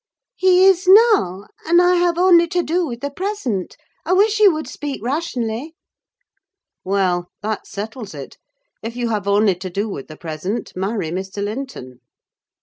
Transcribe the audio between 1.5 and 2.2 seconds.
and I have